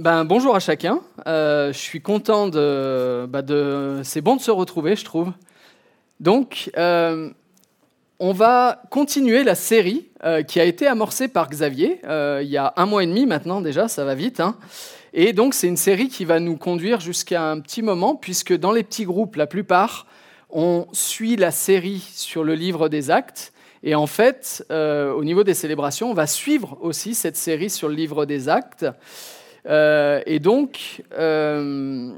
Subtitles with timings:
[0.00, 1.02] Ben, bonjour à chacun.
[1.28, 4.00] Euh, je suis content de, bah, de...
[4.02, 5.30] C'est bon de se retrouver, je trouve.
[6.18, 7.30] Donc, euh,
[8.18, 12.74] on va continuer la série euh, qui a été amorcée par Xavier il y a
[12.76, 14.40] un mois et demi maintenant déjà, ça va vite.
[14.40, 14.56] Hein.
[15.12, 18.72] Et donc, c'est une série qui va nous conduire jusqu'à un petit moment, puisque dans
[18.72, 20.06] les petits groupes, la plupart,
[20.50, 23.52] on suit la série sur le livre des actes.
[23.84, 27.94] Et en fait, au niveau des célébrations, on va suivre aussi cette série sur le
[27.94, 28.86] livre des actes.
[29.66, 32.12] Euh, et donc, euh,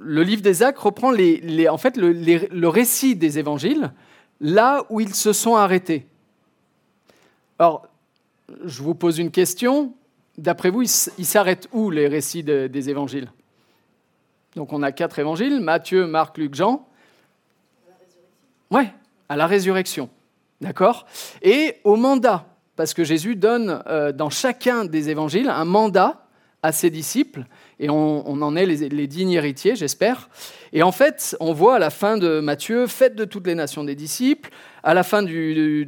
[0.00, 3.92] le livre des Actes reprend les, en fait, le, récit des évangiles
[4.40, 6.06] là où ils se sont arrêtés.
[7.58, 7.86] Alors,
[8.64, 9.94] je vous pose une question.
[10.38, 13.30] D'après vous, ils s'arrêtent où les récits des évangiles?
[14.56, 16.86] Donc, on a quatre évangiles Matthieu, Marc, Luc, Jean.
[18.70, 18.92] Ouais,
[19.28, 20.08] à la résurrection.
[20.60, 21.06] D'accord?
[21.42, 26.21] Et au mandat, parce que Jésus donne euh, dans chacun des évangiles un mandat
[26.62, 27.44] à ses disciples,
[27.80, 30.28] et on, en est les, dignes héritiers, j'espère.
[30.72, 33.82] Et en fait, on voit à la fin de Matthieu, faites de toutes les nations
[33.82, 34.50] des disciples,
[34.84, 35.28] à la fin de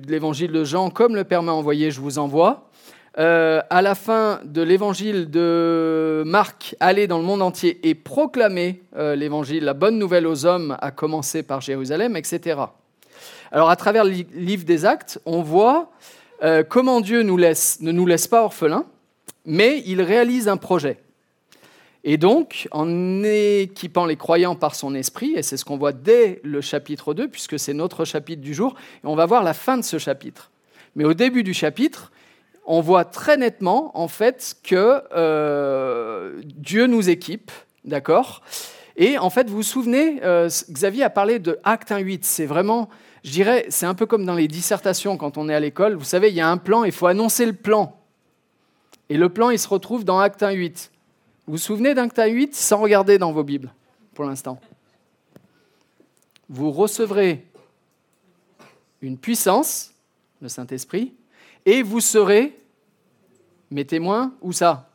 [0.09, 2.69] l'évangile de Jean, comme le Père m'a envoyé, je vous envoie.
[3.17, 8.83] Euh, à la fin de l'évangile de Marc, allez dans le monde entier et proclamez
[8.97, 12.59] euh, l'évangile, la bonne nouvelle aux hommes, à commencer par Jérusalem, etc.
[13.53, 15.93] Alors à travers le livre des actes, on voit
[16.43, 18.85] euh, comment Dieu ne nous laisse pas orphelins,
[19.45, 20.99] mais il réalise un projet.
[22.07, 26.41] Et donc, en équipant les croyants par son esprit, et c'est ce qu'on voit dès
[26.45, 29.79] le chapitre 2, puisque c'est notre chapitre du jour, et on va voir la fin
[29.79, 30.51] de ce chapitre.
[30.97, 32.13] Mais au début du chapitre,
[32.67, 37.51] on voit très nettement, en fait, que euh, Dieu nous équipe,
[37.87, 38.43] d'accord?
[38.97, 42.91] Et en fait, vous vous souvenez, euh, Xavier a parlé de Acte 1.8, c'est vraiment,
[43.25, 46.05] je dirais, c'est un peu comme dans les dissertations quand on est à l'école, vous
[46.05, 47.99] savez, il y a un plan, il faut annoncer le plan.
[49.09, 50.91] Et le plan, il se retrouve dans Acte 1.8.
[51.47, 53.73] Vous vous souvenez d'Acte 1.8 sans regarder dans vos Bibles,
[54.15, 54.61] pour l'instant?
[56.49, 57.47] Vous recevrez
[59.03, 59.93] une puissance,
[60.41, 61.15] le Saint-Esprit,
[61.67, 62.59] et vous serez
[63.71, 64.91] mes témoins, où ça?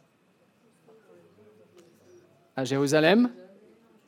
[2.56, 3.32] À Jérusalem,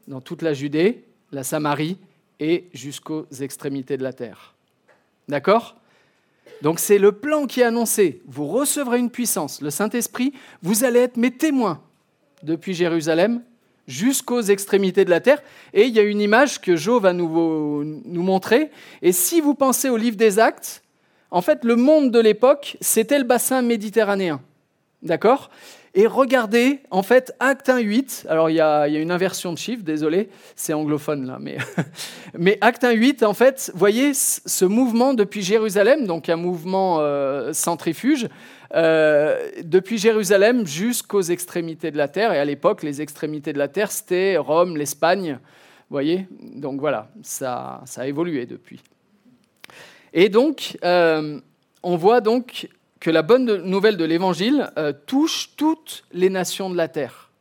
[0.08, 1.98] dans toute la Judée, la Samarie
[2.40, 4.56] et jusqu'aux extrémités de la terre.
[5.28, 5.81] D'accord?
[6.62, 8.22] Donc c'est le plan qui est annoncé.
[8.28, 11.82] Vous recevrez une puissance, le Saint-Esprit, vous allez être mes témoins
[12.44, 13.42] depuis Jérusalem
[13.88, 15.42] jusqu'aux extrémités de la terre.
[15.74, 18.72] Et il y a une image que Jo va nous, nous montrer.
[19.02, 20.84] Et si vous pensez au livre des actes,
[21.30, 24.42] en fait, le monde de l'époque, c'était le bassin méditerranéen.
[25.02, 25.50] D'accord?
[25.94, 29.84] Et regardez, en fait, Acte 1, 8, alors il y, a, une inversion de chiffres,
[29.84, 31.58] désolé, c'est anglophone là, mais,
[32.38, 37.52] mais Acte 1, 8, en fait, voyez ce mouvement depuis Jérusalem, donc un mouvement euh,
[37.52, 38.30] centrifuge,
[38.74, 42.32] euh, depuis Jérusalem jusqu'aux extrémités de la terre.
[42.32, 45.40] Et à l'époque, les extrémités de la terre, c'était Rome, l'Espagne.
[45.90, 48.80] Voyez Donc voilà, ça, ça a évolué depuis.
[50.14, 51.42] Et donc, euh,
[51.84, 52.70] on voit donc
[53.02, 57.32] que la bonne nouvelle de l'Évangile euh, touche toutes les nations de la terre.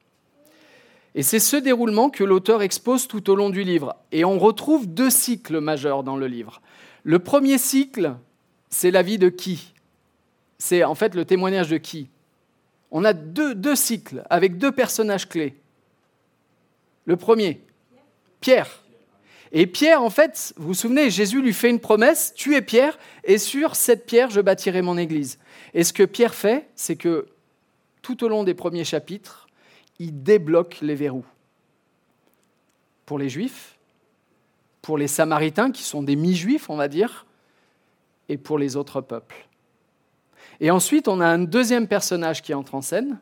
[1.14, 3.96] Et c'est ce déroulement que l'auteur expose tout au long du livre.
[4.10, 6.62] Et on retrouve deux cycles majeurs dans le livre.
[7.04, 8.14] Le premier cycle,
[8.70, 9.74] c'est la vie de qui?
[10.58, 12.08] C'est en fait le témoignage de qui?
[12.90, 15.56] On a deux, deux cycles avec deux personnages clés.
[17.04, 17.60] Le premier,
[18.40, 18.82] Pierre.
[19.52, 22.98] Et Pierre, en fait, vous vous souvenez, Jésus lui fait une promesse, tu es Pierre,
[23.24, 25.38] et sur cette pierre, je bâtirai mon église.
[25.74, 27.26] Et ce que Pierre fait, c'est que
[28.02, 29.48] tout au long des premiers chapitres,
[29.98, 31.26] il débloque les verrous.
[33.06, 33.76] Pour les Juifs,
[34.82, 37.26] pour les Samaritains, qui sont des mi-juifs, on va dire,
[38.28, 39.48] et pour les autres peuples.
[40.60, 43.18] Et ensuite, on a un deuxième personnage qui entre en scène,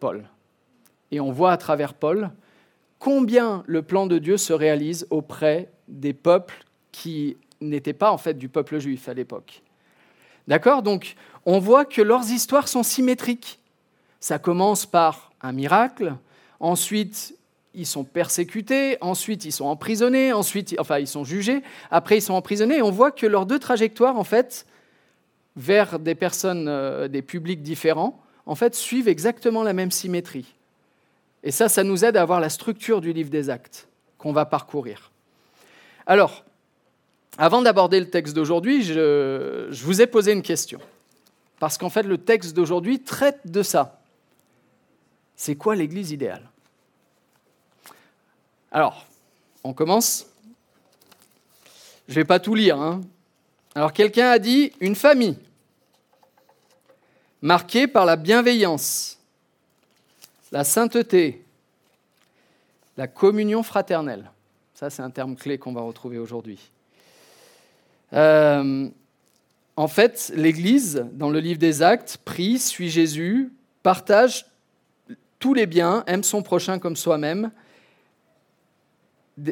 [0.00, 0.24] Paul.
[1.10, 2.30] Et on voit à travers Paul
[2.98, 8.34] combien le plan de Dieu se réalise auprès des peuples qui n'étaient pas en fait
[8.34, 9.62] du peuple juif à l'époque.
[10.46, 10.82] D'accord?
[10.82, 11.14] Donc,
[11.44, 13.58] on voit que leurs histoires sont symétriques.
[14.20, 16.14] Ça commence par un miracle,
[16.60, 17.34] ensuite
[17.74, 22.34] ils sont persécutés, ensuite ils sont emprisonnés, ensuite enfin ils sont jugés, après ils sont
[22.34, 24.66] emprisonnés et on voit que leurs deux trajectoires en fait
[25.54, 30.54] vers des personnes euh, des publics différents en fait suivent exactement la même symétrie.
[31.48, 34.44] Et ça ça nous aide à avoir la structure du livre des actes qu'on va
[34.44, 35.12] parcourir.
[36.06, 36.44] Alors,
[37.38, 40.78] avant d'aborder le texte d'aujourd'hui, je, vous ai posé une question.
[41.58, 43.98] Parce qu'en fait, le texte d'aujourd'hui traite de ça.
[45.36, 46.50] C'est quoi l'Église idéale?
[48.70, 49.06] Alors,
[49.64, 50.26] on commence.
[52.08, 52.78] Je ne vais pas tout lire.
[52.78, 53.00] Hein.
[53.74, 55.38] Alors, quelqu'un a dit une famille
[57.40, 59.17] marquée par la bienveillance,
[60.52, 61.44] La sainteté,
[62.96, 64.30] la communion fraternelle.
[64.74, 66.70] Ça, c'est un terme clé qu'on va retrouver aujourd'hui.
[68.12, 68.88] Euh,
[69.76, 73.52] en fait, l'Église, dans le livre des Actes, prie, suit Jésus,
[73.82, 74.46] partage
[75.38, 77.50] tous les biens, aime son prochain comme soi-même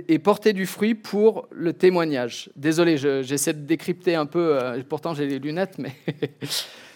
[0.09, 2.51] et porter du fruit pour le témoignage.
[2.57, 5.95] Désolé, j'essaie de décrypter un peu, euh, pourtant j'ai les lunettes, mais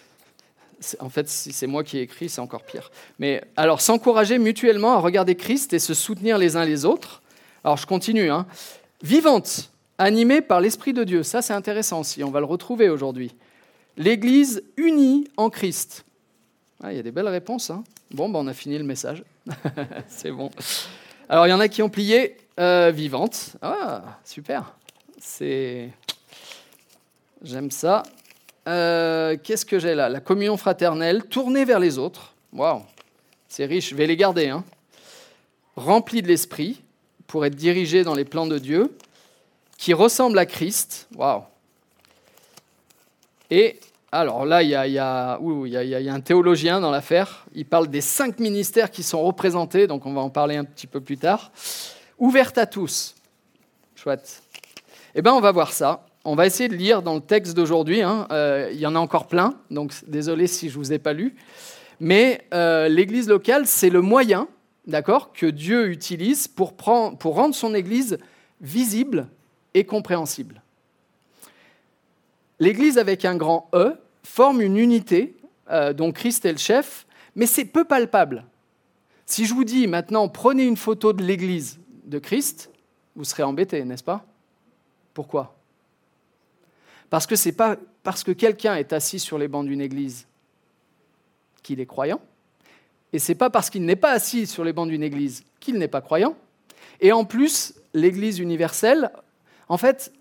[1.00, 2.90] en fait, si c'est moi qui ai écrit, c'est encore pire.
[3.18, 7.22] Mais alors, s'encourager mutuellement à regarder Christ et se soutenir les uns les autres.
[7.64, 8.30] Alors, je continue.
[8.30, 8.46] Hein.
[9.02, 11.22] Vivante, animée par l'Esprit de Dieu.
[11.22, 12.24] Ça, c'est intéressant aussi.
[12.24, 13.34] On va le retrouver aujourd'hui.
[13.96, 16.04] L'Église unie en Christ.
[16.82, 17.70] Ah, il y a des belles réponses.
[17.70, 17.84] Hein.
[18.10, 19.22] Bon, ben, on a fini le message.
[20.08, 20.50] c'est bon.
[21.28, 22.36] Alors, il y en a qui ont plié.
[22.58, 23.56] Euh, vivante.
[23.62, 24.74] Ah, super.
[25.18, 25.90] C'est.
[27.42, 28.02] J'aime ça.
[28.68, 30.08] Euh, qu'est-ce que j'ai là?
[30.08, 32.34] La communion fraternelle, tournée vers les autres.
[32.52, 32.82] Waouh,
[33.48, 34.48] c'est riche, je vais les garder.
[34.48, 34.64] Hein.
[35.76, 36.82] De l'esprit
[37.26, 38.94] pour être dirigé dans les plans de Dieu,
[39.78, 41.08] qui ressemble à Christ.
[41.16, 41.42] Waouh.
[43.50, 43.80] Et
[44.12, 47.46] alors là, il y, y a, un théologien dans l'affaire.
[47.54, 50.86] Il parle des cinq ministères qui sont représentés, donc on va en parler un petit
[50.86, 51.50] peu plus tard.
[52.18, 53.14] Ouverte à tous.
[53.94, 54.42] Chouette.
[55.14, 58.02] Eh bien, on va voir ça on va essayer de lire dans le texte d'aujourd'hui.
[58.02, 58.28] Hein.
[58.30, 61.12] Euh, il y en a encore plein, donc désolé si je ne vous ai pas
[61.12, 61.34] lu.
[61.98, 64.46] Mais euh, l'Église locale, c'est le moyen,
[64.86, 68.16] d'accord, que Dieu utilise pour, rendre son Église
[68.60, 69.26] visible
[69.74, 70.62] et compréhensible.
[72.60, 75.34] L'Église avec un grand E forme une unité
[75.68, 78.44] euh, dont Christ est le chef, mais c'est peu palpable.
[79.26, 82.70] Si je vous dis maintenant, prenez une photo de l'Église de Christ,
[83.16, 84.24] vous serez embêté, n'est-ce pas?
[85.12, 85.59] Pourquoi?
[87.10, 90.26] Parce que c'est pas parce que quelqu'un est assis sur les bancs d'une église
[91.62, 92.20] qu'il est croyant,
[93.12, 95.88] et c'est pas parce qu'il n'est pas assis sur les bancs d'une église qu'il n'est
[95.88, 96.36] pas croyant.
[97.00, 99.10] Et en plus, l'église universelle,
[99.68, 100.12] en fait,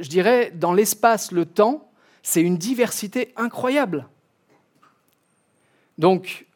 [0.00, 1.90] je dirais, dans l'espace, le temps,
[2.22, 4.08] c'est une diversité incroyable.
[5.98, 6.46] Donc,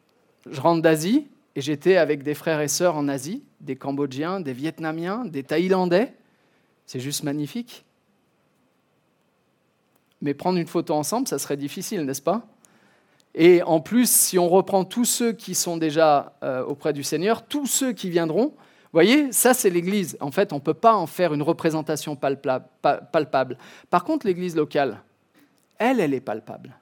[0.49, 4.53] je rentre d'Asie et j'étais avec des frères et sœurs en Asie, des Cambodgiens, des
[4.53, 6.13] Vietnamiens, des Thaïlandais.
[6.85, 7.85] C'est juste magnifique.
[10.23, 12.47] Mais prendre une photo ensemble, ça serait difficile, n'est-ce pas?
[13.35, 17.45] Et en plus, si on reprend tous ceux qui sont déjà euh, auprès du Seigneur,
[17.45, 18.53] tous ceux qui viendront,
[18.93, 20.17] voyez, ça c'est l'Église.
[20.21, 23.57] En fait, on ne peut pas en faire une représentation palpable.
[23.89, 25.01] Par contre, l'Église locale,
[25.77, 26.73] elle, elle est palpable.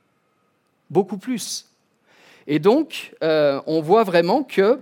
[0.89, 1.67] Beaucoup plus.
[2.47, 4.79] Et donc, euh, on voit vraiment que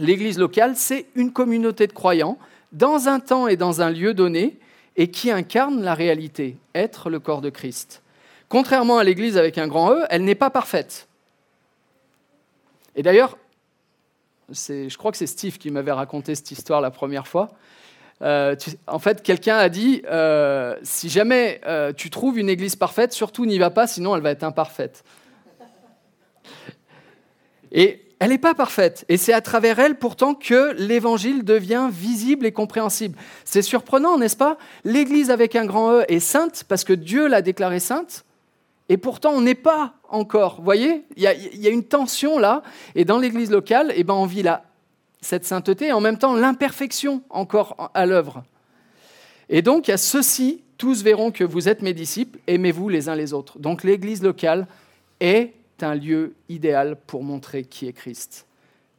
[0.00, 2.38] l'Église locale, c'est une communauté de croyants
[2.72, 4.58] dans un temps et dans un lieu donné
[4.96, 8.02] et qui incarne la réalité, être le corps de Christ.
[8.48, 11.08] Contrairement à l'Église avec un grand E, elle n'est pas parfaite.
[12.94, 13.36] Et d'ailleurs,
[14.50, 17.50] je crois que c'est Steve qui m'avait raconté cette histoire la première fois.
[18.22, 18.54] Euh,
[18.86, 23.44] en fait, quelqu'un a dit, euh, si jamais euh, tu trouves une église parfaite, surtout
[23.44, 25.02] n'y va pas, sinon elle va être imparfaite.
[27.72, 29.04] Et elle n'est pas parfaite.
[29.08, 33.18] Et c'est à travers elle pourtant que l'évangile devient visible et compréhensible.
[33.44, 34.56] C'est surprenant, n'est-ce pas?
[34.84, 38.24] L'église avec un grand E est sainte parce que Dieu l'a déclarée sainte.
[38.88, 40.56] Et pourtant, on n'est pas encore.
[40.56, 41.04] Vous voyez?
[41.16, 42.62] Il y, a, une tension là.
[42.94, 44.64] Et dans l'église locale, eh ben, on vit là,
[45.20, 48.44] cette sainteté et en même temps l'imperfection encore à l'œuvre.
[49.48, 53.32] Et donc, a ceci tous verront que vous êtes mes disciples, aimez-vous les uns les
[53.32, 53.58] autres.
[53.58, 54.66] Donc, l'église locale
[55.20, 55.52] est
[55.84, 58.46] un lieu idéal pour montrer qui est Christ.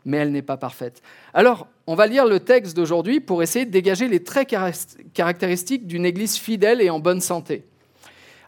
[0.06, 1.02] Mais elle n'est pas parfaite.
[1.34, 4.56] Alors, on va lire le texte d'aujourd'hui pour essayer de dégager les traits
[5.14, 7.66] caractéristiques d'une Église fidèle et en bonne santé.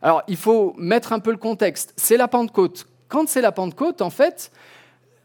[0.01, 1.94] Alors, il faut mettre un peu le contexte.
[1.98, 2.88] C'est la Pentecôte.
[3.08, 4.51] Quand c'est la Pentecôte, en fait,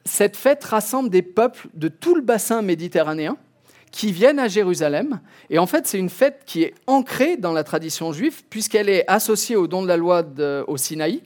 [0.05, 3.37] cette fête rassemble des peuples de tout le bassin méditerranéen
[3.91, 5.21] qui viennent à Jérusalem.
[5.51, 9.05] Et en fait, c'est une fête qui est ancrée dans la tradition juive, puisqu'elle est
[9.07, 10.25] associée au don de la loi
[10.67, 11.23] au Sinaï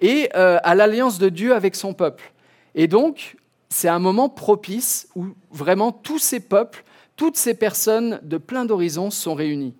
[0.00, 2.32] et euh, à l'alliance de Dieu avec son peuple.
[2.74, 3.36] Et donc,
[3.68, 6.84] c'est un moment propice où vraiment tous ces peuples,
[7.16, 9.74] toutes ces personnes de plein d'horizons sont réunies.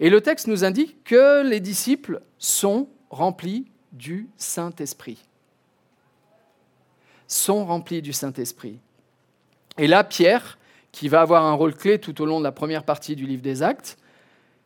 [0.00, 5.24] Et le texte nous indique que les disciples sont remplis du Saint-Esprit.
[7.26, 8.78] Sont remplis du Saint-Esprit.
[9.76, 10.58] Et là, Pierre,
[10.92, 13.42] qui va avoir un rôle clé tout au long de la première partie du livre
[13.42, 13.98] des Actes,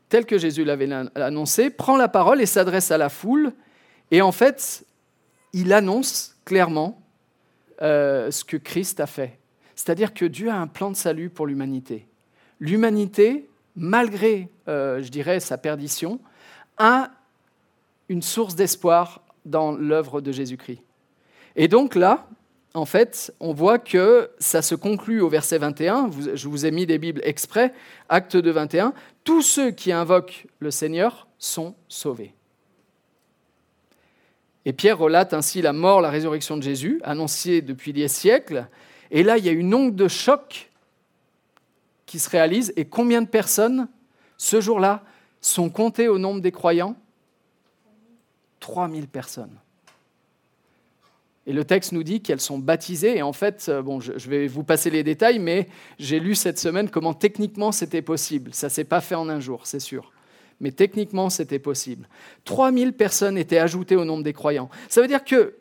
[0.09, 3.53] tel que Jésus l'avait annoncé, prend la parole et s'adresse à la foule.
[4.11, 4.85] Et en fait,
[5.53, 7.01] il annonce clairement
[7.83, 9.39] euh, ce que Christ a fait.
[9.75, 12.07] C'est-à-dire que Dieu a un plan de salut pour l'humanité.
[12.61, 16.21] L'humanité, malgré, euh, je dirais, sa perdition,
[16.79, 17.11] a
[18.09, 20.83] une source d'espoir dans l'œuvre de Jésus-Christ.
[21.57, 22.29] Et donc là,
[22.75, 26.11] en fait, on voit que ça se conclut au verset 21.
[26.35, 27.75] Je vous ai mis des Bibles exprès.
[28.09, 28.95] Acte de 21.
[29.25, 32.35] Tous ceux qui invoquent le Seigneur sont sauvés.
[34.65, 38.69] Et Pierre relate ainsi la mort, la résurrection de Jésus, annoncée depuis des siècles.
[39.11, 40.71] Et là, il y a une onde de choc
[42.07, 42.73] qui se réalise.
[42.77, 43.89] Et combien de personnes,
[44.37, 45.03] ce jour-là,
[45.41, 46.97] sont comptées au nombre des croyants?
[48.61, 49.59] 3000 personnes.
[51.47, 53.17] Et le texte nous dit qu'elles sont baptisées.
[53.17, 56.89] Et en fait, euh, je vais vous passer les détails, mais j'ai lu cette semaine
[56.89, 58.55] comment techniquement c'était possible.
[58.55, 60.12] Ça ne s'est pas fait en un jour, c'est sûr.
[60.63, 62.09] Mais techniquement, c'était possible.
[62.45, 64.71] 3000 personnes étaient ajoutées au nombre des croyants.
[64.89, 65.57] Ça veut dire que,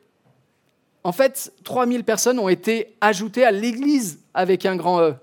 [1.03, 5.15] en fait, 3000 personnes ont été ajoutées à l'Église avec un grand E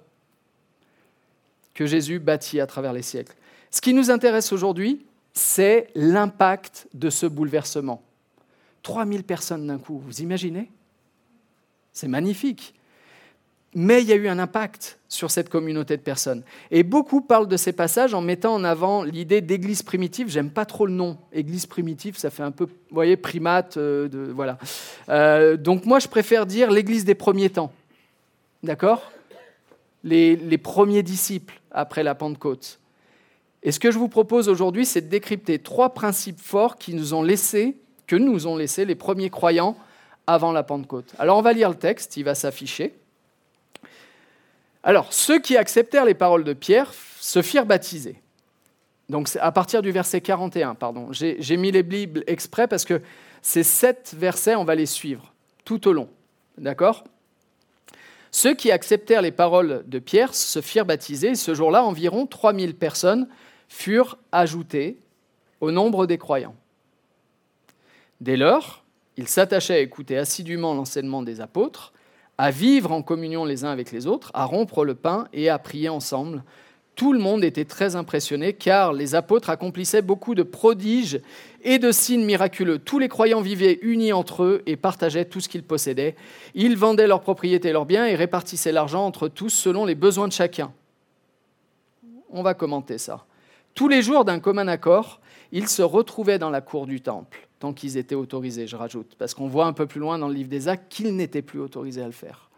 [1.75, 3.37] que Jésus bâtit à travers les siècles.
[3.71, 8.03] Ce qui nous intéresse aujourd'hui, c'est l'impact de ce bouleversement.
[8.83, 10.73] 3000 personnes d'un coup, vous imaginez?
[11.93, 12.75] C'est magnifique.
[13.75, 16.43] Mais il y a eu un impact sur cette communauté de personnes.
[16.71, 20.29] Et beaucoup parlent de ces passages en mettant en avant l'idée d'église primitive.
[20.31, 21.19] J'aime pas trop le nom.
[21.33, 23.77] Église primitive, ça fait un peu, voyez, primate.
[23.77, 24.59] Euh, de, voilà.
[25.11, 27.73] Euh, donc moi, je préfère dire l'église des premiers temps.
[28.63, 29.13] D'accord?
[30.03, 32.81] Les, les premiers disciples après la Pentecôte.
[33.63, 37.13] Et ce que je vous propose aujourd'hui, c'est de décrypter trois principes forts qui nous
[37.13, 37.77] ont laissé
[38.09, 39.77] que nous ont laissé les premiers croyants
[40.27, 41.13] avant la Pentecôte.
[41.19, 42.95] Alors on va lire le texte, il va s'afficher.
[44.83, 48.23] Alors, ceux qui acceptèrent les paroles de Pierre se firent baptiser.
[49.09, 51.09] Donc à partir du verset 41, pardon.
[51.13, 53.01] J'ai mis les Bibles exprès parce que
[53.43, 55.33] ces sept versets, on va les suivre
[55.65, 56.09] tout au long.
[56.59, 57.05] D'accord?
[58.31, 61.35] Ceux qui acceptèrent les paroles de Pierre se firent baptiser.
[61.35, 63.29] Ce jour-là, environ 3000 personnes
[63.69, 64.99] furent ajoutées
[65.61, 66.55] au nombre des croyants.
[68.21, 68.85] Dès lors,
[69.17, 71.93] ils s'attachaient à écouter assidûment l'enseignement des apôtres,
[72.39, 75.59] à vivre en communion les uns avec les autres, à rompre le pain et à
[75.59, 76.45] prier ensemble.
[76.95, 81.21] Tout le monde était très impressionné car les apôtres accomplissaient beaucoup de prodiges
[81.63, 82.79] et de signes miraculeux.
[82.79, 86.17] Tous les croyants vivaient unis entre eux et partageaient tout ce qu'ils possédaient.
[86.55, 90.29] Ils vendaient leurs propriétés et leurs biens et répartissaient l'argent entre tous selon les besoins
[90.29, 90.73] de chacun.
[92.31, 93.27] On va commenter ça.
[93.75, 95.21] Tous les jours d'un commun accord,
[95.53, 99.35] ils se retrouvaient dans la cour du temple tant qu'ils étaient autorisés, je rajoute, parce
[99.35, 102.03] qu'on voit un peu plus loin dans le livre des Actes qu'ils n'étaient plus autorisés
[102.03, 102.51] à le faire.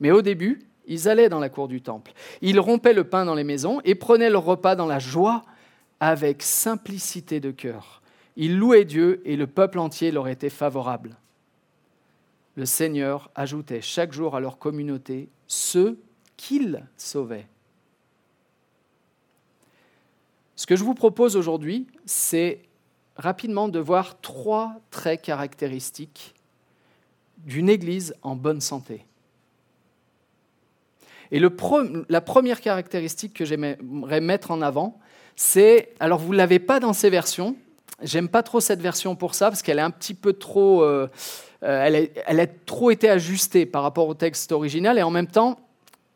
[0.00, 2.12] Mais au début, ils allaient dans la cour du temple.
[2.42, 5.42] Ils rompaient le pain dans les maisons et prenaient leur repas dans la joie
[6.00, 8.02] avec simplicité de cœur.
[8.36, 11.16] Ils louaient Dieu et le peuple entier leur était favorable.
[12.56, 15.98] Le Seigneur ajoutait chaque jour à leur communauté ceux
[16.36, 17.46] qu'il sauvait.
[20.56, 22.60] Ce que je vous propose aujourd'hui, c'est
[23.16, 26.34] rapidement de voir trois traits caractéristiques
[27.38, 29.04] d'une Église en bonne santé.
[31.30, 31.54] Et le
[32.08, 34.98] la première caractéristique que j'aimerais mettre en avant,
[35.36, 37.56] c'est, alors vous ne l'avez pas dans ces versions,
[38.02, 41.08] j'aime pas trop cette version pour ça, parce qu'elle est un petit peu trop, euh,
[41.62, 45.58] euh, elle, a, trop été ajustée par rapport au texte original, et en même temps,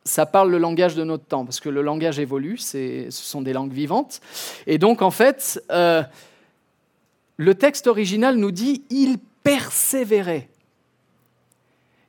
[0.04, 3.52] ça parle le langage de notre temps, parce que le langage évolue, ce sont des
[3.52, 4.20] langues vivantes.
[4.66, 6.02] Et donc, en fait, euh,
[7.38, 10.50] le texte original nous dit il persévérait.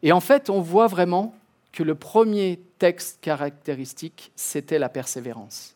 [0.04, 1.36] Et en fait, on voit vraiment
[1.72, 5.76] que le premier texte caractéristique, c'était la persévérance.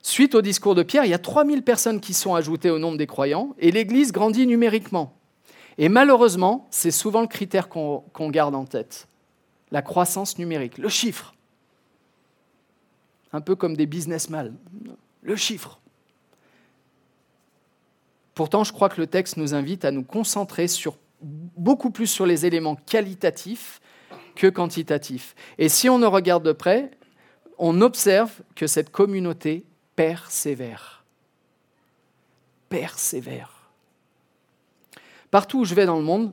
[0.00, 2.98] Suite au discours de Pierre, il y a 3000 personnes qui sont ajoutées au nombre
[2.98, 5.14] des croyants et l'Église grandit numériquement.
[5.78, 9.06] Et malheureusement, c'est souvent le critère qu'on garde en tête,
[9.70, 11.34] la croissance numérique, le chiffre.
[13.32, 14.54] Un peu comme des businessmen,
[15.22, 15.81] le chiffre.
[18.34, 20.66] Pourtant, je crois que le texte nous invite à nous concentrer
[21.20, 23.80] beaucoup plus sur les éléments qualitatifs
[24.34, 25.34] que quantitatifs.
[25.58, 26.90] Et si on ne regarde de près,
[27.58, 31.04] on observe que cette communauté persévère.
[32.68, 33.70] Persévère.
[35.30, 36.32] Partout où je vais dans le monde,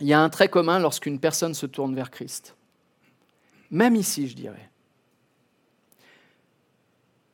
[0.00, 2.56] il y a un trait commun lorsqu'une personne se tourne vers Christ.
[3.70, 4.70] Même ici, je dirais.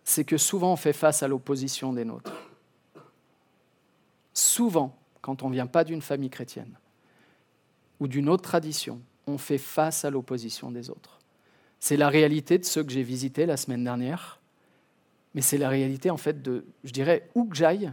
[0.04, 2.45] C'est que souvent on fait face à l'opposition des nôtres
[4.38, 6.78] souvent, quand on ne vient pas d'une famille chrétienne
[8.00, 11.18] ou d'une autre tradition, on fait face à l'opposition des autres.
[11.80, 14.40] C'est la réalité de ceux que j'ai visités la semaine dernière,
[15.34, 17.92] mais c'est la réalité en fait de, je dirais, où que j'aille,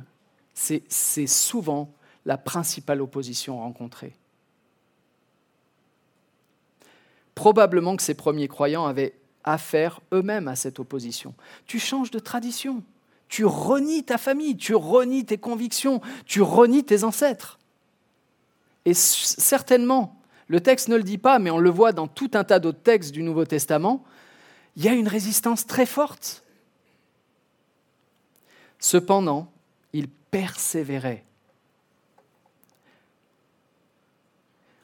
[0.53, 1.91] c'est souvent
[2.25, 4.15] la principale opposition rencontrée.
[7.35, 11.33] Probablement que ces premiers croyants avaient affaire eux-mêmes à cette opposition.
[11.65, 12.83] Tu changes de tradition,
[13.33, 17.57] tu renies ta famille, tu renies tes convictions, tu renies tes ancêtres.
[18.85, 22.43] Et certainement, le texte ne le dit pas, mais on le voit dans tout un
[22.43, 24.03] tas d'autres textes du Nouveau Testament,
[24.75, 26.43] il y a une résistance très forte.
[28.77, 29.51] Cependant,
[29.93, 31.25] il persévérait.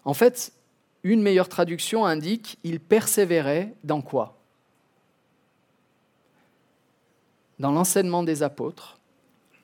[0.05, 0.53] En fait,
[1.03, 4.38] une meilleure traduction indique il persévérait dans quoi?
[7.59, 8.99] Dans l'enseignement des apôtres,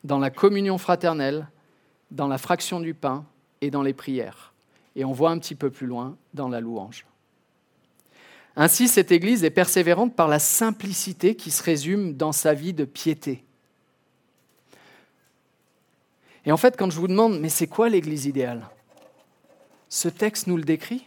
[0.03, 1.47] dans la communion fraternelle,
[2.11, 3.25] dans la fraction du pain
[3.61, 4.53] et dans les prières.
[4.95, 7.05] Et on voit un petit peu plus loin dans la louange.
[8.55, 12.85] Ainsi, cette Église est persévérante par la simplicité qui se résume dans sa vie de
[12.85, 13.43] piété.
[16.45, 18.69] Et en fait, quand je vous demande, mais c'est quoi l'Église idéale?
[19.89, 21.05] Ce texte nous le décrit?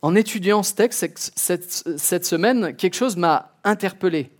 [0.00, 4.30] En étudiant ce texte cette, semaine, quelque chose m'a interpellé.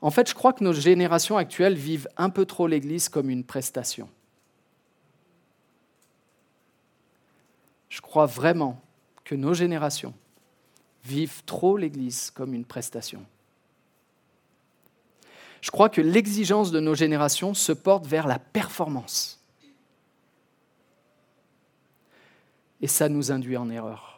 [0.00, 3.44] En fait, je crois que nos générations actuelles vivent un peu trop l'Église comme une
[3.44, 4.08] prestation.
[7.88, 8.80] Je crois vraiment
[9.24, 10.14] que nos générations
[11.04, 13.24] vivent trop l'Église comme une prestation.
[15.60, 19.40] Je crois que l'exigence de nos générations se porte vers la performance.
[22.80, 24.15] Et ça nous induit en erreur.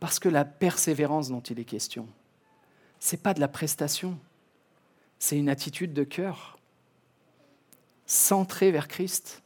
[0.00, 2.08] Parce que la persévérance dont il est question,
[2.98, 4.18] ce n'est pas de la prestation,
[5.18, 6.58] c'est une attitude de cœur,
[8.06, 9.42] centrée vers Christ,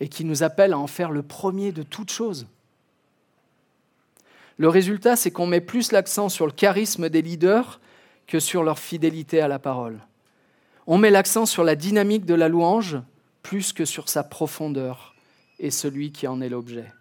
[0.00, 2.46] et qui nous appelle à en faire le premier de toutes choses.
[4.56, 7.80] Le résultat, c'est qu'on met plus l'accent sur le charisme des leaders
[8.26, 10.00] que sur leur fidélité à la parole.
[10.86, 12.98] On met l'accent sur la dynamique de la louange
[13.42, 15.14] plus que sur sa profondeur
[15.58, 16.92] et celui qui en est l'objet.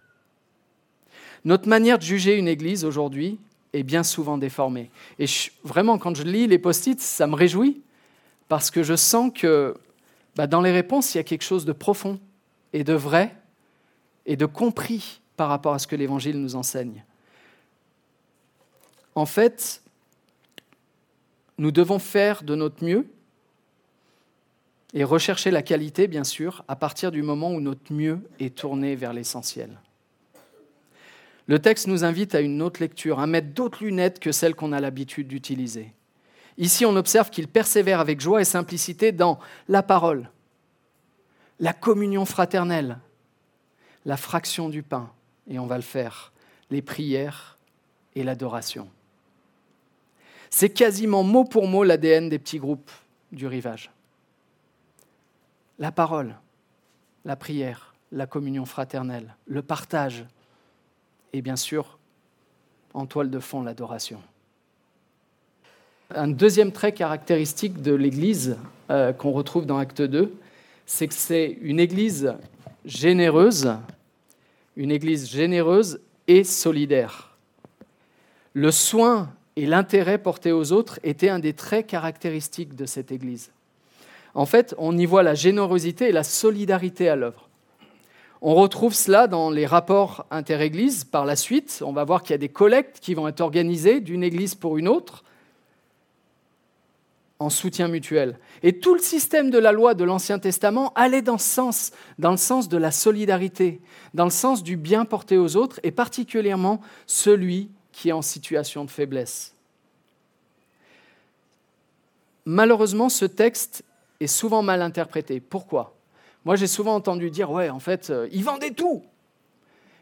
[1.46, 3.40] Notre manière de juger une église aujourd'hui
[3.74, 4.92] est bien souvent déformée.
[5.18, 5.26] Et
[5.64, 7.82] vraiment, quand je lis les post-it, ça me réjouit
[8.48, 9.76] parce que je sens que
[10.36, 12.20] bah, dans les réponses, il y a quelque chose de profond
[12.74, 13.36] et de vrai
[14.26, 17.04] et de compris par rapport à ce que l'Évangile nous enseigne.
[19.16, 19.82] En fait,
[21.58, 23.08] nous devons faire de notre mieux
[24.94, 28.96] et rechercher la qualité, bien sûr, à partir du moment où notre mieux est tourné
[28.96, 29.80] vers l'essentiel.
[31.52, 34.72] Le texte nous invite à une autre lecture, à mettre d'autres lunettes que celles qu'on
[34.72, 35.94] a l'habitude d'utiliser.
[36.58, 39.38] Ici, on observe qu'il persévère avec joie et simplicité dans
[39.68, 40.30] la parole,
[41.60, 43.00] la communion fraternelle,
[44.06, 45.12] la fraction du pain,
[45.50, 46.32] et on va le faire,
[46.70, 47.58] les prières
[48.16, 48.88] et l'adoration.
[50.50, 52.92] C'est quasiment mot pour mot l'ADN des petits groupes
[53.34, 53.92] du rivage.
[55.80, 56.34] La parole,
[57.26, 60.24] la prière, la communion fraternelle, le partage
[61.34, 61.98] et bien sûr,
[62.94, 64.22] en toile de fond, l'adoration.
[66.14, 68.58] Un deuxième trait caractéristique de l'Église
[68.90, 70.34] euh, qu'on retrouve dans Acte 2,
[70.86, 72.34] c'est que c'est une Église
[72.84, 73.74] généreuse,
[74.76, 77.38] une Église généreuse et solidaire.
[78.54, 83.52] Le soin et l'intérêt porté aux autres étaient un des traits caractéristiques de cette Église.
[84.34, 87.50] En fait, on y voit la générosité et la solidarité à l'œuvre.
[88.42, 91.84] On retrouve cela dans les rapports interéglises par la suite.
[91.86, 94.78] On va voir qu'il y a des collectes qui vont être organisées d'une église pour
[94.80, 95.24] une autre
[97.38, 98.40] en soutien mutuel.
[98.64, 102.32] Et tout le système de la loi de l'Ancien Testament allait dans ce sens, dans
[102.32, 103.82] le sens de la solidarité,
[104.14, 108.86] dans le sens du bien porté aux autres, et particulièrement celui qui est en situation
[108.86, 109.56] de faiblesse.
[112.46, 113.84] Malheureusement, ce texte
[114.20, 115.40] est souvent mal interprété.
[115.40, 115.96] Pourquoi?
[116.46, 119.04] Moi, j'ai souvent entendu dire, ouais, en fait, euh, ils vendaient tout.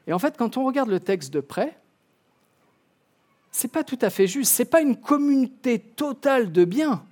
[0.08, 1.78] Et en fait, quand on regarde le texte de près,
[3.52, 4.52] c'est pas tout à fait juste.
[4.54, 7.04] C'est pas une communauté totale de biens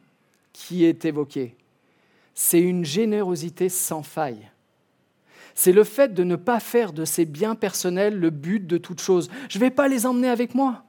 [0.54, 1.56] qui est évoqué.
[2.34, 4.50] C'est une générosité sans faille.
[5.56, 9.02] C'est le fait de ne pas faire de ses biens personnels le but de toute
[9.02, 9.30] chose.
[9.50, 10.84] Je ne vais pas les emmener avec moi.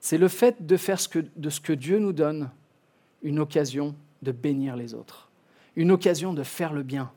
[0.00, 0.98] C'est le fait de faire
[1.36, 2.50] de ce que Dieu nous donne
[3.22, 5.27] une occasion de bénir les autres,
[5.78, 7.10] une occasion de faire le bien.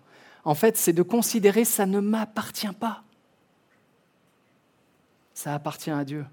[0.46, 3.04] En fait, c'est de considérer ça ne m'appartient pas.
[5.34, 6.26] Ça appartient à Dieu.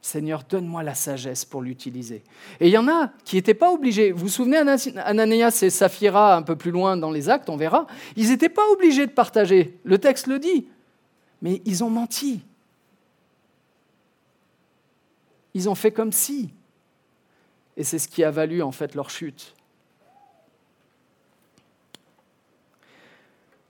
[0.00, 2.22] Seigneur, donne-moi la sagesse pour l'utiliser.
[2.60, 4.12] Et il y en a qui n'étaient pas obligés.
[4.12, 7.88] Vous vous souvenez, Ananias et Saphira, un peu plus loin dans les actes, on verra,
[8.14, 9.78] ils n'étaient pas obligés de partager.
[9.82, 10.68] Le texte le dit.
[11.42, 12.40] Mais ils ont menti.
[15.54, 16.50] Ils ont fait comme si.
[17.76, 19.54] Et c'est ce qui a valu en fait leur chute.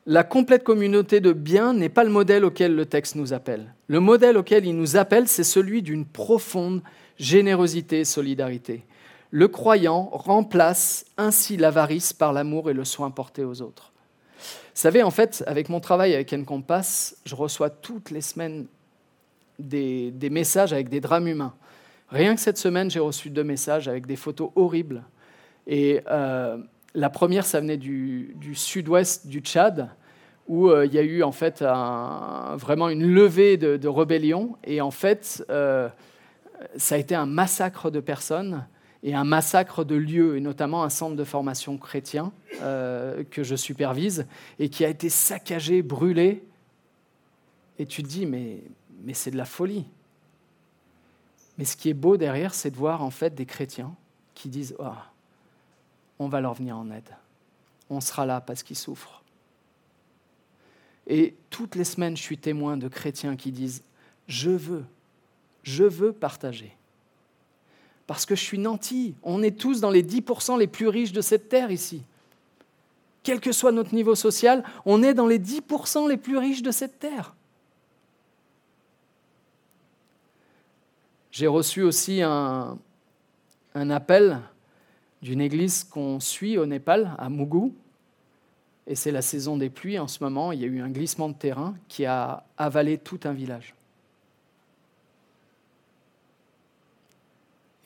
[0.07, 3.75] La complète communauté de biens n'est pas le modèle auquel le texte nous appelle.
[3.87, 6.83] Le modèle auquel il nous appelle, c'est celui d'une profonde
[7.19, 8.85] générosité et solidarité.
[9.31, 13.93] Le croyant remplace ainsi l'avarice par l'amour et le soin porté aux autres.
[14.39, 18.67] Vous savez, en fait, avec mon travail avec Encompass, je reçois toutes les semaines
[19.59, 21.55] des, messages avec des drames humains.
[22.09, 25.05] Rien que cette semaine, j'ai reçu deux messages avec des photos horribles.
[25.67, 26.57] Et euh,
[26.95, 29.91] la première, ça venait du, sud-ouest du Tchad,
[30.49, 34.57] où euh, il y a eu en fait vraiment une levée de, rébellion.
[34.65, 35.89] Et en fait, euh,
[36.77, 38.67] ça a été un massacre de personnes
[39.03, 44.27] et un massacre de lieux, et notamment un centre de formation chrétien que je supervise,
[44.59, 46.45] et qui a été saccagé, brûlé.
[47.79, 48.59] Et tu te dis, mais,
[49.03, 49.87] mais c'est de la folie.
[51.61, 53.95] Mais ce qui est beau derrière, c'est de voir en fait des chrétiens
[54.35, 54.93] qui disent oh,
[56.21, 57.17] on va leur venir en aide.
[57.89, 59.25] On sera là parce qu'ils souffrent.
[61.09, 63.83] Et toutes les semaines, je suis témoin de chrétiens qui disent
[64.29, 64.85] je veux,
[65.65, 66.77] je veux partager.
[68.07, 69.15] Parce que je suis nanti.
[69.23, 72.03] On est tous dans les 10% les plus riches de cette terre ici.
[73.23, 76.71] Quel que soit notre niveau social, on est dans les 10% les plus riches de
[76.71, 77.35] cette terre.
[81.31, 82.79] J'ai reçu aussi un,
[83.75, 84.41] appel
[85.23, 87.73] d'une église qu'on suit au Népal, à Mugu.
[88.87, 90.53] Et c'est la saison des pluies en ce moment.
[90.53, 93.75] Il y a eu un glissement de terrain qui a avalé tout un village.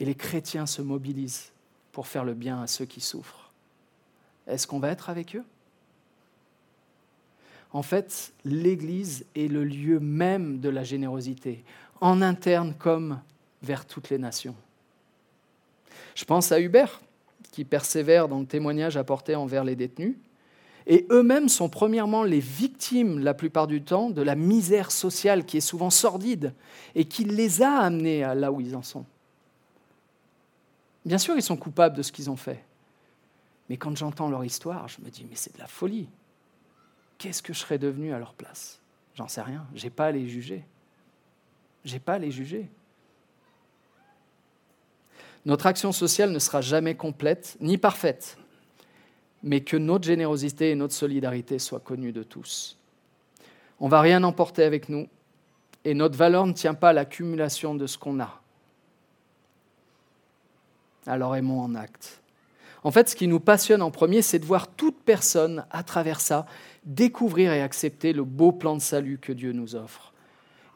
[0.01, 1.53] Et les chrétiens se mobilisent
[1.93, 3.51] pour faire le bien à ceux qui souffrent.
[4.47, 5.45] Est-ce qu'on va être avec eux?
[7.73, 11.65] En fait, l'Église est le lieu même de la générosité,
[12.01, 13.21] en interne comme
[13.63, 14.55] vers toutes les nations.
[16.15, 17.01] Je pense à Hubert,
[17.55, 20.17] qui persévère dans le témoignage apporté envers les détenus,
[20.89, 25.59] et eux-mêmes sont premièrement les victimes, la plupart du temps, de la misère sociale qui
[25.59, 26.53] est souvent sordide
[26.97, 29.07] et qui les a amenés à là où ils en sont.
[31.05, 32.65] Bien sûr, ils sont coupables de ce qu'ils ont fait,
[33.71, 36.09] mais quand j'entends leur histoire, je me dis, mais c'est de la folie.
[37.19, 38.81] Qu'est-ce que je serais devenu à leur place?
[39.15, 40.65] J'en sais rien, j'ai pas à les juger.
[41.85, 42.69] J'ai pas à les juger.
[45.47, 48.39] Notre action sociale ne sera jamais complète ni parfaite,
[49.43, 52.79] mais que notre générosité et notre solidarité soient connues de tous.
[53.79, 55.07] On ne va rien emporter avec nous,
[55.85, 58.41] et notre valeur ne tient pas à l'accumulation de ce qu'on a.
[61.07, 62.23] Alors aimons en acte.
[62.83, 66.21] En fait, ce qui nous passionne en premier, c'est de voir toute personne, à travers
[66.21, 66.47] ça,
[66.85, 70.14] découvrir et accepter le beau plan de salut que Dieu nous offre.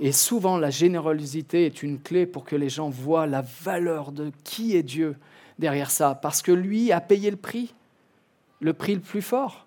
[0.01, 4.31] Et souvent, la générosité est une clé pour que les gens voient la valeur de
[4.45, 5.17] qui est Dieu
[5.59, 7.75] derrière ça, parce que lui a payé le prix,
[8.61, 9.67] le prix le plus fort.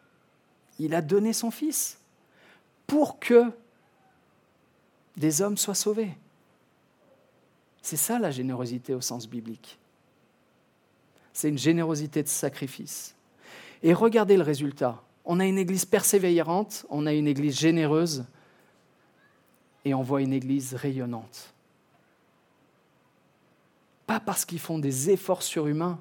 [0.79, 1.99] Il a donné son Fils
[2.87, 3.51] pour que
[5.17, 6.11] des hommes soient sauvés.
[7.81, 9.77] C'est ça la générosité au sens biblique.
[11.33, 13.15] C'est une générosité de sacrifice.
[13.83, 15.01] Et regardez le résultat.
[15.25, 18.25] On a une Église persévérante, on a une Église généreuse,
[19.85, 21.53] et on voit une Église rayonnante.
[24.05, 25.99] Pas parce qu'ils font des efforts surhumains,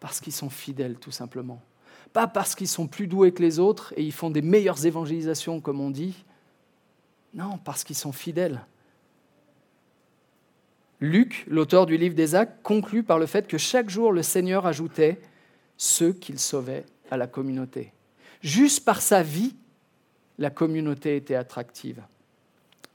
[0.00, 1.60] parce qu'ils sont fidèles tout simplement.
[2.12, 5.60] Pas parce qu'ils sont plus doués que les autres et ils font des meilleures évangélisations
[5.60, 6.24] comme on dit.
[7.34, 8.64] Non, parce qu'ils sont fidèles.
[11.00, 14.64] Luc, l'auteur du livre des Actes, conclut par le fait que chaque jour le Seigneur
[14.66, 15.20] ajoutait
[15.76, 17.92] ceux qu'il sauvait à la communauté.
[18.42, 19.56] Juste par sa vie,
[20.38, 22.02] la communauté était attractive.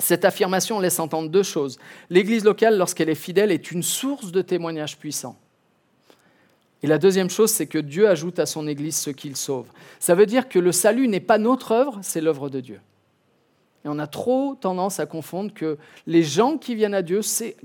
[0.01, 1.77] Cette affirmation laisse entendre deux choses.
[2.09, 5.37] L'Église locale, lorsqu'elle est fidèle, est une source de témoignages puissants.
[6.81, 9.67] Et la deuxième chose, c'est que Dieu ajoute à son Église ce qu'il sauve.
[9.99, 12.79] Ça veut dire que le salut n'est pas notre œuvre, c'est l'œuvre de Dieu.
[13.83, 17.57] Et on a trop tendance à confondre que les gens qui viennent à Dieu, c'est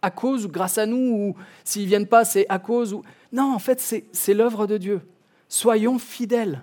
[0.00, 3.02] à cause ou grâce à nous, ou s'ils ne viennent pas, c'est à cause ou...
[3.32, 3.80] Non, en fait,
[4.12, 5.00] c'est l'œuvre de Dieu.
[5.48, 6.62] Soyons fidèles.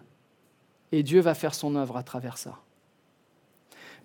[0.91, 2.59] Et Dieu va faire son œuvre à travers ça.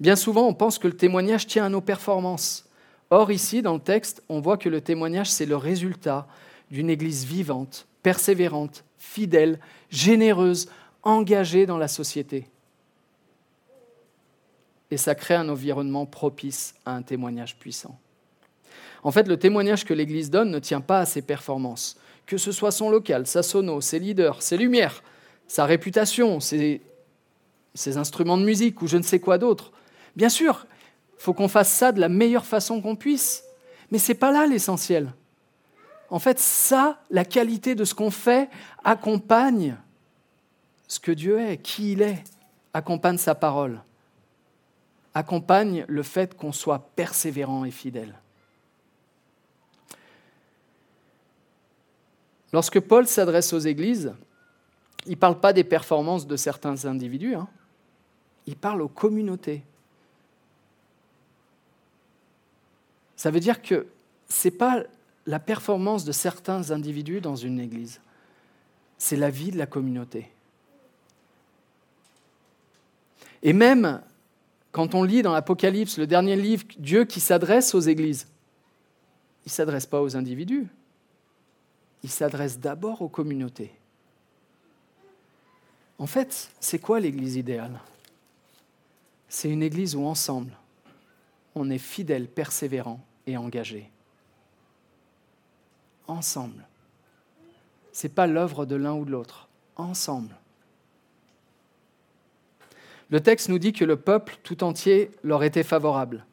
[0.01, 2.69] Bien souvent, on pense que le témoignage tient à nos performances.
[3.11, 6.27] Or, ici, dans le texte, on voit que le témoignage, c'est le résultat
[6.71, 10.69] d'une Église vivante, persévérante, fidèle, généreuse,
[11.03, 12.47] engagée dans la société.
[14.91, 17.99] Et ça crée un environnement propice à un témoignage puissant.
[19.03, 22.53] En fait, le témoignage que l'Église donne ne tient pas à ses performances, que ce
[22.53, 25.03] soit son local, sa sono, ses leaders, ses lumières,
[25.47, 26.81] sa réputation, ses,
[27.75, 29.73] ses instruments de musique ou je ne sais quoi d'autre.
[30.17, 30.67] Bien sûr,
[31.19, 33.45] il faut qu'on fasse ça de la meilleure façon qu'on puisse,
[33.91, 35.13] mais ce n'est pas là l'essentiel.
[36.11, 38.49] En fait, ça, la qualité de ce qu'on fait,
[38.85, 39.77] accompagne
[40.87, 42.23] ce que Dieu est, qui il est,
[42.73, 43.81] accompagne sa parole,
[45.15, 48.15] accompagne le fait qu'on soit persévérant et fidèle.
[52.53, 54.15] Lorsque Paul s'adresse aux églises,
[55.07, 57.49] il ne parle pas des performances de certains individus, hein.
[58.47, 59.65] il parle aux communautés.
[63.25, 63.87] Ça veut dire que
[64.29, 64.83] ce n'est pas
[65.25, 68.03] la performance de certains individus dans une église,
[68.99, 70.31] c'est la vie de la communauté.
[73.43, 74.03] Et même
[74.73, 78.27] quand on lit dans l'Apocalypse, le dernier livre, Dieu qui s'adresse aux églises,
[79.47, 80.67] il ne s'adresse pas aux individus,
[82.03, 83.73] il s'adresse d'abord aux communautés.
[85.97, 87.81] En fait, c'est quoi l'Église idéale?
[89.31, 90.53] C'est une Église où ensemble,
[91.55, 93.91] on est fidèle, persévérant et engagé.
[96.07, 96.67] Ensemble.
[97.93, 99.49] Ce n'est pas l'œuvre de l'un ou de l'autre.
[99.77, 100.37] Ensemble.
[103.11, 106.25] Le texte nous dit que le peuple tout entier leur était favorable.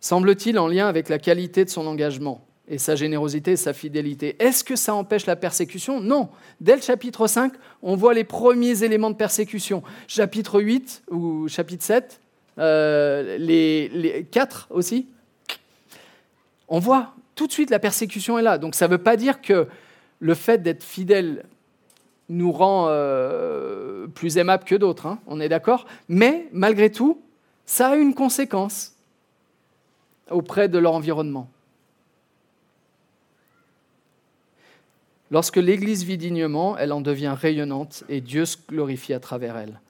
[0.00, 4.36] Semble-t-il en lien avec la qualité de son engagement et sa générosité et sa fidélité.
[4.38, 6.00] Est-ce que ça empêche la persécution?
[6.00, 6.28] Non.
[6.60, 7.52] Dès le chapitre 5,
[7.82, 9.82] on voit les premiers éléments de persécution.
[10.08, 12.20] Chapitre 8 ou chapitre 7,
[12.58, 15.06] euh, les, les 4 aussi,
[16.68, 18.58] on voit tout de suite la persécution est là.
[18.58, 19.68] Donc ça ne veut pas dire que
[20.20, 21.44] le fait d'être fidèle
[22.28, 25.86] nous rend euh, plus aimables que d'autres, hein, on est d'accord?
[26.08, 27.20] Mais malgré tout,
[27.66, 28.94] ça a une conséquence
[30.30, 31.48] auprès de leur environnement.
[35.30, 39.80] Lorsque l'Église vit dignement, elle en devient rayonnante et Dieu se glorifie à travers elle.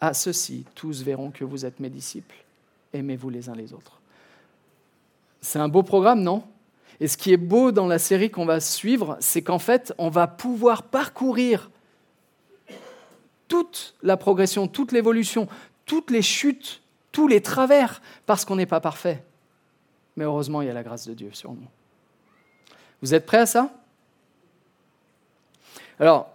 [0.00, 2.36] À ceci, tous verront que vous êtes mes disciples.
[2.92, 3.97] Aimez-vous les uns les autres.
[5.40, 6.42] C'est un beau programme, non?
[7.00, 10.08] Et ce qui est beau dans la série qu'on va suivre, c'est qu'en fait, on
[10.08, 11.70] va pouvoir parcourir
[13.46, 15.48] toute la progression, toute l'évolution,
[15.86, 19.22] toutes les chutes, tous les travers, parce qu'on n'est pas parfait.
[20.16, 21.68] Mais heureusement, il y a la grâce de Dieu sur nous.
[23.00, 23.72] Vous êtes prêts à ça?
[26.00, 26.28] Alors,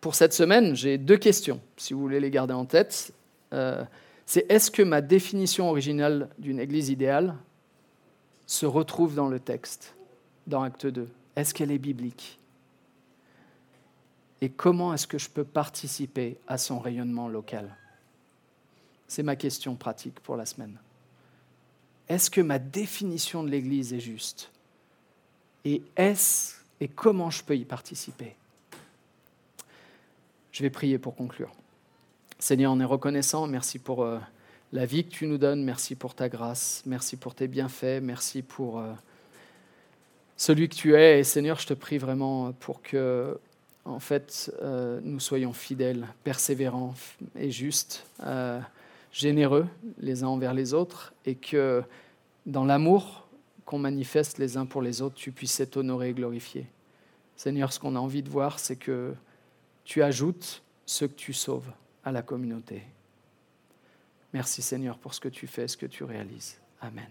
[0.00, 3.12] pour cette semaine, j'ai deux questions, si vous voulez les garder en tête.
[3.52, 3.82] Euh,
[4.26, 7.34] c'est est-ce que ma définition originale d'une Église idéale
[8.48, 9.94] se retrouve dans le texte,
[10.48, 12.40] dans Acte 2 Est-ce qu'elle est biblique?
[14.40, 17.76] Et comment est-ce que je peux participer à son rayonnement local?
[19.06, 20.76] C'est ma question pratique pour la semaine.
[22.08, 24.50] Est-ce que ma définition de l'Église est juste?
[25.64, 28.34] Et est-ce et comment je peux y participer?
[30.52, 31.52] Je vais prier pour conclure.
[32.38, 33.46] Seigneur, on est reconnaissant.
[33.46, 34.18] Merci pour euh,
[34.72, 35.64] la vie que tu nous donnes.
[35.64, 36.82] Merci pour ta grâce.
[36.86, 38.00] Merci pour tes bienfaits.
[38.02, 38.92] Merci pour euh,
[40.36, 41.20] celui que tu es.
[41.20, 43.38] Et Seigneur, je te prie vraiment pour que,
[43.84, 46.94] en fait, euh, nous soyons fidèles, persévérants
[47.36, 48.06] et justes,
[49.12, 49.66] généreux
[49.98, 51.82] les uns envers les autres, et que
[52.46, 53.26] dans l'amour,
[53.64, 56.66] qu'on manifeste les uns pour les autres, tu puisses être honoré et glorifié.
[57.36, 59.14] Seigneur, ce qu'on a envie de voir, c'est que
[59.84, 61.70] tu ajoutes ce que tu sauves
[62.02, 62.82] à la communauté.
[64.32, 66.60] Merci Seigneur pour ce que tu fais, ce que tu réalises.
[66.80, 67.08] Amen.